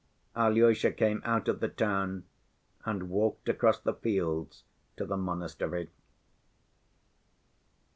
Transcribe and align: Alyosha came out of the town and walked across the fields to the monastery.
Alyosha 0.35 0.89
came 0.93 1.21
out 1.25 1.47
of 1.47 1.59
the 1.59 1.67
town 1.67 2.23
and 2.85 3.11
walked 3.11 3.47
across 3.47 3.77
the 3.77 3.93
fields 3.93 4.63
to 4.97 5.05
the 5.05 5.15
monastery. 5.15 5.91